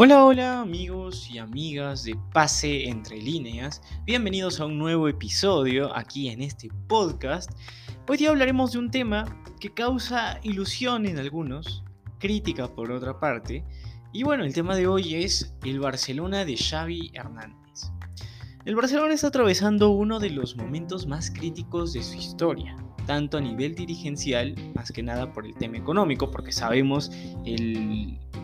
[0.00, 6.28] Hola, hola amigos y amigas de Pase entre líneas, bienvenidos a un nuevo episodio aquí
[6.28, 7.50] en este podcast.
[8.08, 9.24] Hoy día hablaremos de un tema
[9.58, 11.82] que causa ilusión en algunos,
[12.20, 13.64] crítica por otra parte,
[14.12, 17.67] y bueno, el tema de hoy es el Barcelona de Xavi Hernández.
[18.68, 22.76] El Barcelona está atravesando uno de los momentos más críticos de su historia,
[23.06, 27.10] tanto a nivel dirigencial, más que nada por el tema económico, porque sabemos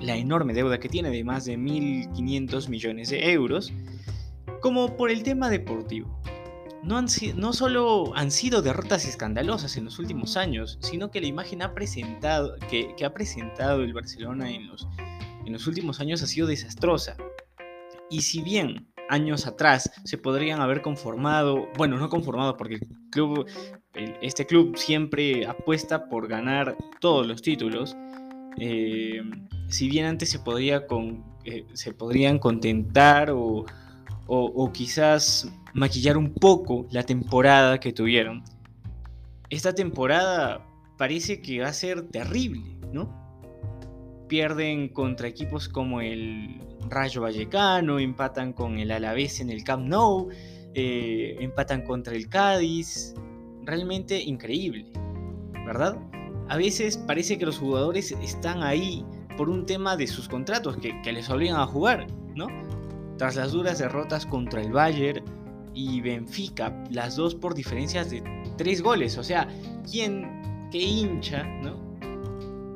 [0.00, 3.70] la enorme deuda que tiene de más de 1.500 millones de euros,
[4.62, 6.18] como por el tema deportivo.
[6.82, 7.06] No,
[7.52, 11.58] solo han sido derrotas escandalosas en los últimos años, sino que la imagen
[12.70, 14.88] que, ha presentado el Barcelona en los,
[15.44, 17.14] en los últimos años ha sido desastrosa.
[18.08, 22.80] Y si bien años atrás se podrían haber conformado, bueno, no conformado porque
[24.20, 27.96] este club siempre apuesta por ganar todos los títulos.
[28.58, 29.22] Eh,
[29.68, 30.84] si bien antes se, podría
[31.44, 33.64] eh, se podrían contentar o,
[34.26, 38.42] o, quizás maquillar un poco la temporada que tuvieron,
[39.50, 40.66] esta temporada
[40.98, 43.23] parece que va a ser terrible, ¿no?
[44.28, 50.28] Pierden contra equipos como el Rayo Vallecano, empatan con el Alavés en el Camp Nou,
[50.74, 53.14] eh, empatan contra el Cádiz.
[53.62, 54.86] Realmente increíble,
[55.66, 55.96] ¿verdad?
[56.48, 59.04] A veces parece que los jugadores están ahí
[59.36, 62.48] por un tema de sus contratos que, les obligan a jugar, ¿no?
[63.16, 65.24] Tras las duras derrotas contra el Bayern
[65.72, 68.22] y Benfica, las dos por diferencias de
[68.56, 69.16] tres goles.
[69.18, 69.48] O sea,
[69.90, 71.83] ¿quién, qué hincha, ¿no?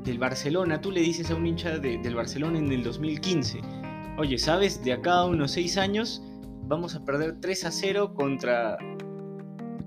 [0.08, 3.60] Del Barcelona, tú le dices a un hincha del Barcelona en el 2015,
[4.16, 4.82] oye, ¿sabes?
[4.82, 6.22] De acá a unos seis años
[6.62, 8.78] vamos a perder 3 a 0 contra,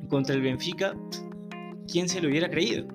[0.10, 0.96] contra el Benfica.
[1.92, 2.86] ¿Quién se lo hubiera creído?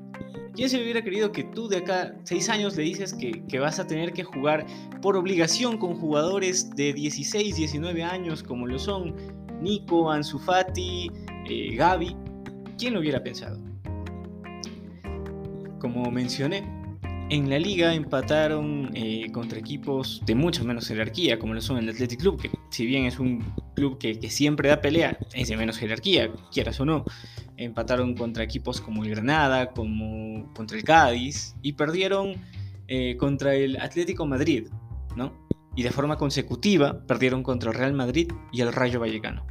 [0.55, 3.89] ¿Quién se hubiera creído que tú de acá seis años le dices que, vas a
[3.89, 4.65] tener que jugar
[5.03, 9.17] por obligación con jugadores de 16, 19 años como lo son
[9.61, 11.11] Nico, Ansu Fati,
[11.51, 12.17] eh, Gaby?
[12.79, 13.59] ¿Quién lo hubiera pensado?
[15.81, 16.76] Como mencioné,
[17.29, 21.89] en la liga empataron eh, contra equipos de mucha menos jerarquía, como lo son el
[21.89, 23.45] Athletic Club, que si bien es un
[23.75, 27.05] club que, siempre da pelea, es de menos jerarquía, quieras o no.
[27.57, 32.35] Empataron contra equipos como el Granada, como contra el Cádiz, y perdieron
[32.87, 34.69] eh, contra el Atlético Madrid,
[35.17, 35.33] ¿no?
[35.75, 39.47] Y de forma consecutiva perdieron contra el Real Madrid y el Rayo Vallecano.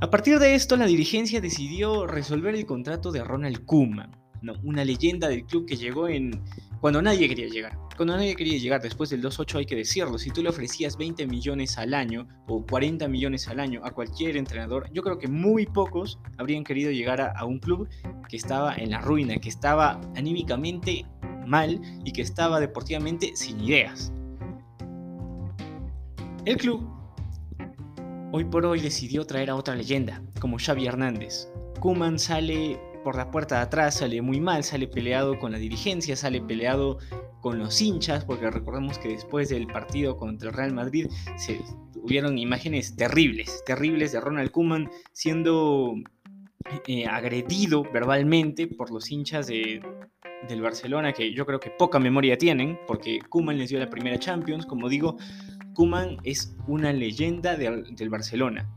[0.00, 4.23] A partir de esto, la dirigencia decidió resolver el contrato de Ronald Koeman
[4.62, 6.40] una leyenda del club que llegó en
[6.80, 7.78] cuando nadie quería llegar.
[7.96, 11.26] Cuando nadie quería llegar después del 2-8 hay que decirlo, si tú le ofrecías 20
[11.26, 15.64] millones al año o 40 millones al año a cualquier entrenador, yo creo que muy
[15.64, 17.88] pocos habrían querido llegar a, un club
[18.28, 21.06] que estaba en la ruina, que estaba anímicamente
[21.46, 24.12] mal y que estaba deportivamente sin ideas.
[26.44, 26.86] El club
[28.32, 31.48] hoy por hoy decidió traer a otra leyenda, como Xavi Hernández.
[31.80, 36.16] Kuman sale por la puerta de atrás sale muy mal, sale peleado con la dirigencia,
[36.16, 36.98] sale peleado
[37.40, 41.60] con los hinchas, porque recordemos que después del partido contra el Real Madrid se
[42.02, 45.94] hubieron imágenes terribles, terribles de Ronald Koeman siendo
[46.86, 49.82] eh, agredido verbalmente por los hinchas de,
[50.48, 54.18] del Barcelona, que yo creo que poca memoria tienen, porque Koeman les dio la primera
[54.18, 55.18] Champions, como digo,
[55.74, 58.68] Koeman es una leyenda del Barcelona.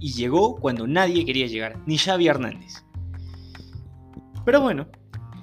[0.00, 2.84] Y llegó cuando nadie quería llegar, ni Xavi Hernández.
[4.44, 4.86] Pero bueno,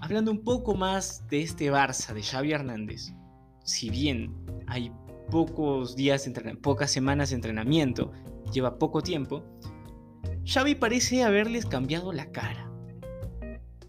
[0.02, 3.14] hablando un poco más de este Barça de Xavi Hernández,
[3.64, 4.36] si bien
[4.68, 4.92] hay
[5.32, 6.30] pocos días,
[6.62, 8.12] pocas semanas de entrenamiento,
[8.54, 9.44] lleva poco tiempo,
[10.46, 12.70] Xavi parece haberles cambiado la cara.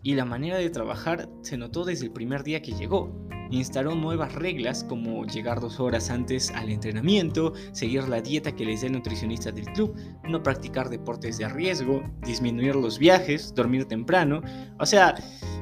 [0.02, 3.12] Y la manera de trabajar se notó desde el primer día que llegó
[3.52, 8.80] instaló nuevas reglas como llegar dos horas antes al entrenamiento, seguir la dieta que les
[8.80, 9.94] dé el nutricionista del club,
[10.28, 14.42] no practicar deportes de riesgo, disminuir los viajes, dormir temprano.
[14.78, 15.14] O sea,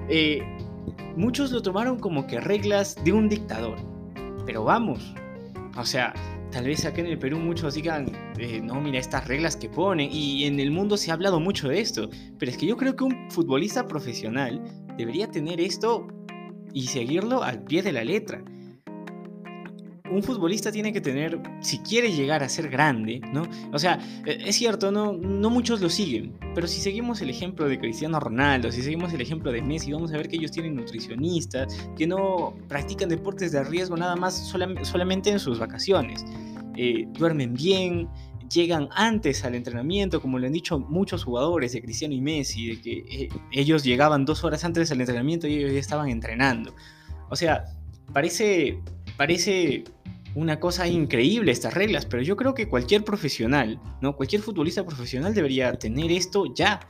[0.08, 0.42] eh,
[1.16, 3.76] muchos lo tomaron como que reglas de un dictador.
[4.46, 5.14] Pero vamos,
[5.76, 6.14] o sea,
[6.50, 10.08] tal vez acá en el Perú muchos digan, eh, no, mira estas reglas que ponen,
[10.12, 12.96] y en el mundo se ha hablado mucho de esto, pero es que yo creo
[12.96, 14.62] que un futbolista profesional
[14.96, 16.08] debería tener esto
[16.72, 18.42] y seguirlo al pie de la letra.
[20.10, 23.42] Un futbolista tiene que tener, si quiere llegar a ser grande, ¿no?
[23.72, 27.68] O sea, e, es cierto, no, no muchos lo siguen, pero si seguimos el ejemplo
[27.68, 30.74] de Cristiano Ronaldo, si seguimos el ejemplo de Messi, vamos a ver que ellos tienen
[30.74, 34.34] nutricionistas, que no practican deportes de riesgo nada más
[34.82, 36.24] solamente en sus vacaciones.
[36.76, 38.08] Eh, duermen bien,
[38.52, 42.80] llegan antes al entrenamiento, como le han dicho muchos jugadores de Cristiano y Messi, de
[42.80, 46.74] que eh, ellos llegaban dos horas antes al entrenamiento y ellos ya estaban entrenando.
[47.28, 47.64] O sea,
[48.12, 48.80] parece,
[49.16, 49.84] parece
[50.34, 54.16] una cosa increíble estas reglas, pero yo creo que cualquier profesional, ¿no?
[54.16, 56.80] Cualquier futbolista profesional debería tener esto ya.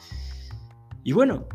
[1.04, 1.46] Y bueno,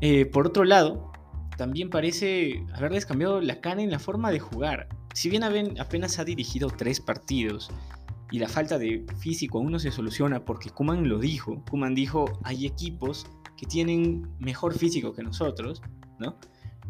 [0.00, 1.12] eh, por otro lado,
[1.56, 4.88] también parece haberles cambiado la cara en la forma de jugar.
[5.14, 5.44] Si bien
[5.78, 7.70] apenas ha dirigido tres partidos
[8.34, 12.24] y la falta de físico aún no se soluciona porque Kuman lo dijo, Kuman dijo
[12.42, 15.80] hay equipos que tienen mejor físico que nosotros,
[16.18, 16.36] ¿no?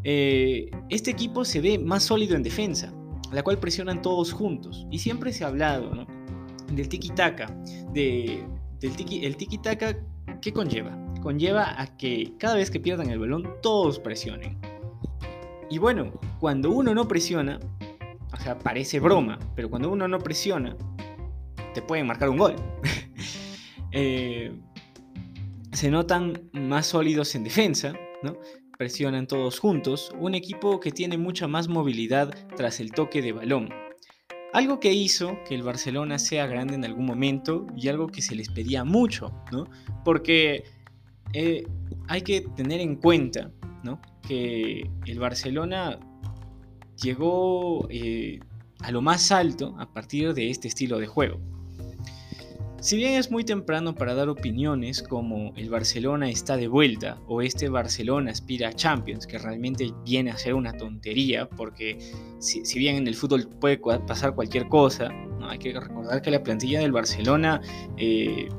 [0.04, 2.94] Eh, este equipo se ve más sólido en defensa,
[3.30, 4.86] la cual presionan todos juntos.
[4.90, 6.06] Y siempre se ha hablado ¿no?
[6.74, 7.54] del tiki-taka.
[7.92, 8.42] De,
[8.80, 9.98] del tiki, el tiki-taka,
[10.40, 10.96] ¿qué conlleva?
[11.20, 14.58] Conlleva a que cada vez que pierdan el balón, todos presionen.
[15.68, 17.60] Y bueno, cuando uno no presiona,
[18.32, 20.74] o sea, parece broma, pero cuando uno no presiona,
[21.74, 22.56] te pueden marcar un gol.
[23.96, 24.52] Eh,
[25.70, 27.92] se notan más sólidos en defensa,
[28.24, 28.36] ¿no?
[28.76, 33.68] presionan todos juntos, un equipo que tiene mucha más movilidad tras el toque de balón.
[34.52, 38.34] Algo que hizo que el Barcelona sea grande en algún momento y algo que se
[38.34, 39.68] les pedía mucho, ¿no?
[40.04, 40.64] Porque
[41.32, 41.64] eh,
[42.08, 43.50] hay que tener en cuenta,
[43.82, 44.00] ¿no?
[44.26, 45.98] Que el Barcelona
[47.02, 48.38] llegó eh,
[48.80, 51.40] a lo más alto a partir de este estilo de juego.
[52.84, 57.40] Si bien es muy temprano para dar opiniones como el Barcelona está de vuelta o
[57.40, 61.96] este Barcelona aspira a Champions, que realmente viene a ser una tontería, porque
[62.40, 65.48] si, bien en el fútbol puede pasar cualquier cosa, ¿no?
[65.48, 67.62] hay que recordar que la plantilla del Barcelona
[67.96, 68.50] eh,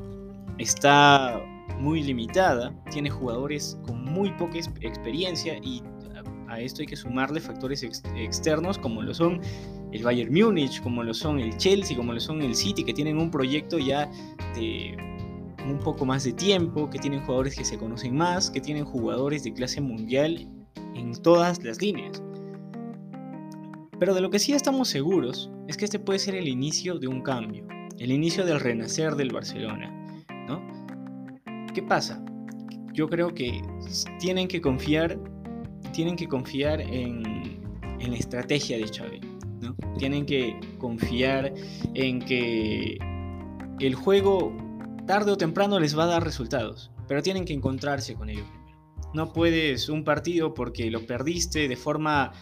[0.58, 1.40] está
[1.78, 5.84] muy limitada, tiene jugadores con muy poca experiencia y
[6.48, 9.40] a esto hay que sumarle factores externos como lo son
[9.92, 13.18] el Bayern Múnich, como lo son el Chelsea, como lo son el City, que tienen
[13.18, 14.10] un proyecto ya
[14.54, 14.96] de
[15.64, 19.42] un poco más de tiempo, que tienen jugadores que se conocen más, que tienen jugadores
[19.44, 20.48] de clase mundial
[20.94, 22.22] en todas las líneas.
[23.98, 27.08] Pero de lo que sí estamos seguros es que este puede ser el inicio de
[27.08, 27.66] un cambio,
[27.98, 29.90] el inicio del renacer del Barcelona,
[30.46, 30.62] ¿no?
[31.74, 32.22] ¿Qué pasa?
[32.92, 33.62] Yo creo que
[34.20, 35.18] tienen que confiar,
[35.96, 37.22] tienen que confiar en,
[37.98, 39.20] la estrategia de Xavi.
[39.98, 41.54] Tienen que confiar
[41.94, 42.98] en que
[43.80, 44.54] el juego
[45.06, 48.78] tarde o temprano les va a dar resultados, pero tienen que encontrarse con ello primero.
[49.14, 52.32] No puedes un partido porque lo perdiste de forma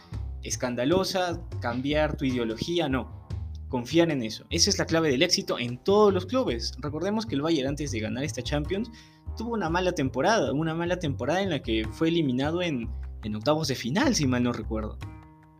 [0.42, 3.28] escandalosa, cambiar tu ideología, no.
[3.68, 4.44] Confiar en eso.
[4.50, 6.72] Esa es la clave del éxito en todos los clubes.
[6.80, 8.90] Recordemos que el Bayern antes de ganar esta Champions
[9.36, 12.88] tuvo una mala temporada, una mala temporada en la que fue eliminado en,
[13.28, 14.98] en octavos de final, si mal no recuerdo.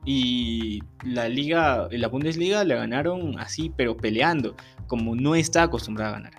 [0.05, 4.55] Y la liga, la Bundesliga la ganaron así, pero peleando,
[4.87, 6.33] como no está acostumbrada a ganar.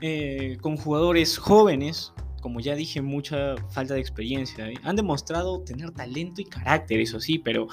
[0.00, 2.12] Eh, con jugadores jóvenes,
[2.42, 4.68] como ya dije, mucha falta de experiencia.
[4.68, 4.74] ¿eh?
[4.82, 7.68] Han demostrado tener talento y carácter, eso sí, pero,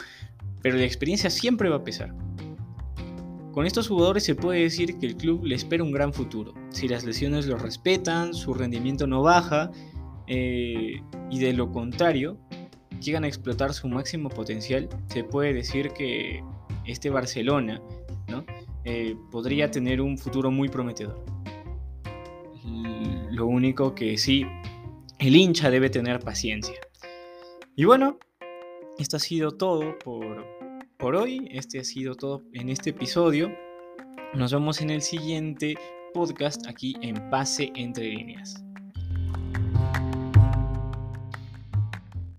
[0.61, 2.13] pero la experiencia siempre va a pesar.
[3.53, 6.55] Con estos jugadores se puede decir que el club le espera un gran futuro.
[6.69, 9.69] Si las lesiones lo respetan, su rendimiento no baja,
[10.27, 12.37] eh, y de lo contrario,
[13.01, 16.43] llegan a explotar su máximo potencial, se puede decir que
[16.85, 17.81] este Barcelona
[18.27, 18.45] ¿no?
[18.85, 21.23] Eh, podría tener un futuro muy prometedor.
[23.31, 24.45] Lo único que sí,
[25.17, 26.75] el hincha debe tener paciencia.
[27.75, 28.19] Y bueno,
[28.99, 30.45] esto ha sido todo por,
[30.97, 31.47] por hoy.
[31.51, 33.51] Este ha sido todo en este episodio.
[34.35, 35.75] Nos vemos en el siguiente
[36.13, 38.63] podcast aquí en Pase entre líneas.